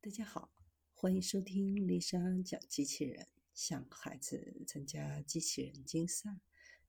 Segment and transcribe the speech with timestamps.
[0.00, 0.52] 大家好，
[0.94, 3.26] 欢迎收听丽莎讲机器人。
[3.52, 6.38] 向孩子参加机器人竞赛、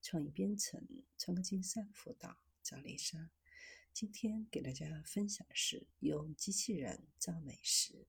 [0.00, 0.86] 创意编程、
[1.18, 3.32] 创客竞赛辅导，找丽莎。
[3.92, 8.06] 今天给大家分享的是用机器人造美食。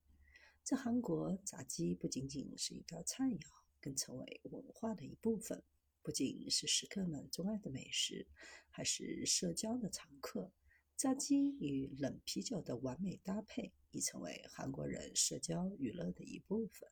[0.63, 3.39] 在韩国，炸鸡不仅仅是一道菜肴，
[3.81, 5.63] 更成为文化的一部分。
[6.03, 8.27] 不仅是食客们钟爱的美食，
[8.69, 10.53] 还是社交的常客。
[11.01, 16.87] 炸鸡与冷啤酒的完美搭配，已成为韩国人社交娱乐的一部分。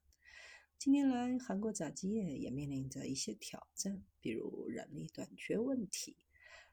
[0.79, 6.17] 近年来，韩国炸鸡业也面临着一些挑战，比如人力短缺问题。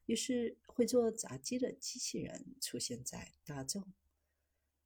[0.07, 3.85] 于是，会做炸鸡的机器人出现在大众。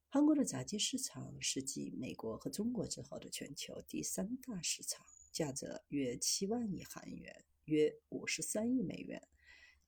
[0.09, 9.25] 韩国的炸鸡市场是继美国和中国之后的全球第三大市场，价值约七万亿韩元，约五十三亿美元。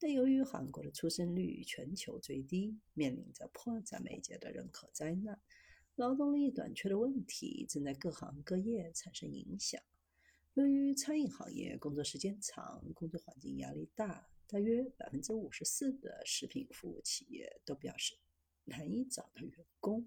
[0.05, 5.39] 但由于韩国的出生率全球最低，面临着迫在眉睫的人口灾难，
[5.95, 9.81] 劳动力短缺的问题正在各行各业产生影响。
[10.55, 18.17] 由于餐饮行业工作时间长，工作环境压力大，大约百分之五十四的食品服务企业都表示
[18.65, 20.05] 难以找到员工。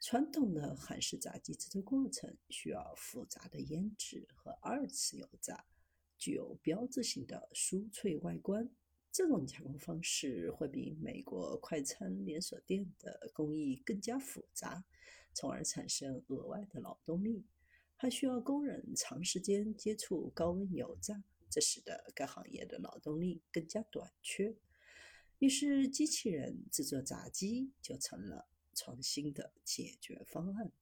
[0.00, 5.64] 传统的韩式炸鸡制作过程需要复杂的腌制和二次油炸，
[6.18, 8.68] 具有标志性的酥脆外观。
[9.12, 14.82] 这种加工方式会比美国快餐连锁店的工艺更加复杂，
[15.34, 17.44] 从而产生额外的劳动力，
[17.94, 24.56] 还需要工人长时间接触高温油炸，这使得该行业的劳动力更加短缺。
[25.40, 30.72] 于是，机器人制作炸鸡就成了创新的解决方案。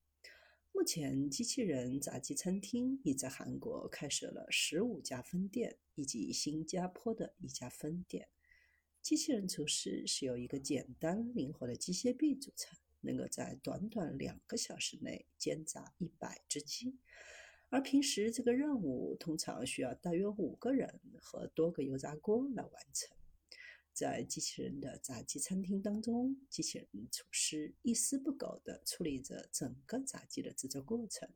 [0.72, 8.28] 目前，机器人炸鸡餐厅已在韩国开设了十五家分店，以及新加坡的一家分店。
[9.02, 16.96] 机器人厨师是由一个简单灵活的机械臂组成，能够在短短两个小时内煎炸一百只鸡。
[17.68, 23.16] 而平时这个任务通常需要大约五个人和多个油炸锅来完成。
[24.00, 31.28] 在机器人的炸鸡餐厅当中，机器人厨师一丝不苟地处理着整个炸鸡的制作过程，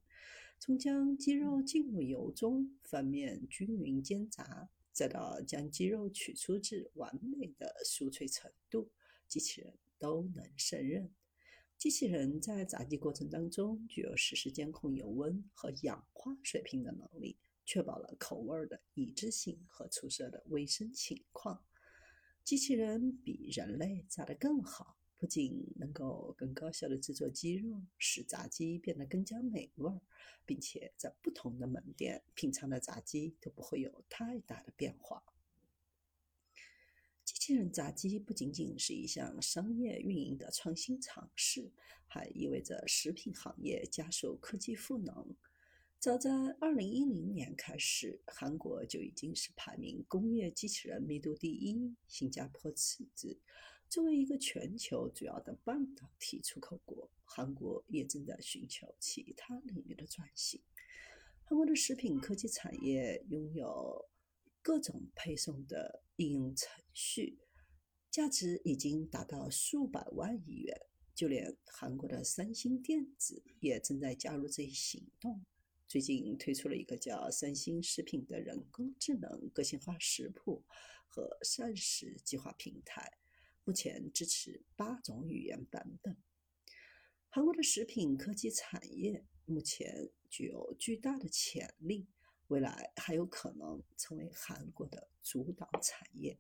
[0.59, 8.91] 从将鸡肉进入油中翻面均匀煎炸，再到将鸡肉取出至完美的酥脆程度，
[9.29, 11.13] 机器人都能胜任。
[11.77, 17.37] 机器人在炸鸡过程当中具有实时监控油温和氧化水平的能力，
[17.67, 21.63] 确保了口味的一致性和出色的卫生情况。
[22.45, 29.91] 机器人比人类炸得更好，不仅能够更高效地制作鸡肉，使炸鸡变得更加美味，
[30.45, 35.23] 并且在不同的门店品尝的炸鸡都不会有太大的变化。
[37.25, 41.73] 机器人炸鸡不仅仅是一项商业运营的创新尝试，
[42.07, 45.35] 还意味着食品行业加速科技赋能。
[46.05, 53.39] 早在2010年开始，韩国就已经是排名工业机器人密度第一，新加坡次之。
[53.89, 60.61] 作为一个全球主要的半导体出口国，韩国也正在寻求其他领域的转型。
[61.43, 64.07] 韩国的食品科技产业拥有
[64.61, 67.39] 各种配送的应用程序，
[68.11, 70.83] 价值已经达到数百万亿元。
[71.15, 75.43] 就连韩国的三星电子也正在加入这一行动。
[75.95, 80.65] 最近推出了一个叫“三星食品”的人工智能个性化食谱
[81.07, 83.17] 和膳食计划平台，
[83.63, 86.17] 目前支持八种语言版本。
[87.29, 92.09] 韩国的食品科技产业目前具有巨大的潜力，
[92.49, 96.37] 未来还有可能成为韩国的主导产业。